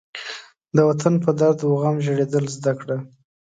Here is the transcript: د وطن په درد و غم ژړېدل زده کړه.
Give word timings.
د 0.75 0.77
وطن 0.89 1.13
په 1.23 1.31
درد 1.39 1.59
و 1.63 1.71
غم 1.81 1.95
ژړېدل 2.05 2.45
زده 2.55 2.73
کړه. 2.79 2.97